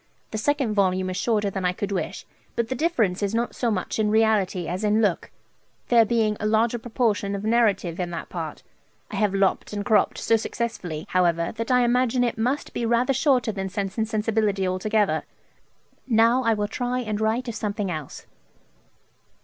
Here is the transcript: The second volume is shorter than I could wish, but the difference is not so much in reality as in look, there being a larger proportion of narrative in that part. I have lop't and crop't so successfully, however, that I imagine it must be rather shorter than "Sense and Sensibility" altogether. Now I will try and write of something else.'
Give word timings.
The 0.31 0.39
second 0.39 0.73
volume 0.73 1.11
is 1.11 1.17
shorter 1.17 1.51
than 1.51 1.63
I 1.63 1.73
could 1.73 1.91
wish, 1.91 2.25
but 2.55 2.69
the 2.69 2.73
difference 2.73 3.21
is 3.21 3.35
not 3.35 3.53
so 3.53 3.69
much 3.69 3.99
in 3.99 4.09
reality 4.09 4.67
as 4.67 4.83
in 4.83 4.99
look, 4.99 5.29
there 5.89 6.05
being 6.05 6.35
a 6.39 6.47
larger 6.47 6.79
proportion 6.79 7.35
of 7.35 7.43
narrative 7.43 7.99
in 7.99 8.09
that 8.09 8.27
part. 8.27 8.63
I 9.11 9.17
have 9.17 9.33
lop't 9.33 9.73
and 9.73 9.85
crop't 9.85 10.17
so 10.17 10.37
successfully, 10.37 11.05
however, 11.09 11.51
that 11.55 11.69
I 11.69 11.83
imagine 11.83 12.23
it 12.23 12.39
must 12.39 12.73
be 12.73 12.83
rather 12.83 13.13
shorter 13.13 13.51
than 13.51 13.69
"Sense 13.69 13.95
and 13.95 14.07
Sensibility" 14.09 14.67
altogether. 14.67 15.21
Now 16.07 16.41
I 16.41 16.55
will 16.55 16.67
try 16.67 17.01
and 17.01 17.21
write 17.21 17.47
of 17.47 17.53
something 17.53 17.91
else.' 17.91 18.25